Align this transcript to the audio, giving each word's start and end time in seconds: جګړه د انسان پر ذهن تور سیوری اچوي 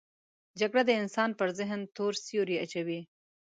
جګړه 0.59 0.81
د 0.85 0.91
انسان 1.01 1.29
پر 1.39 1.49
ذهن 1.59 1.79
تور 1.95 2.13
سیوری 2.25 2.55
اچوي 2.63 2.99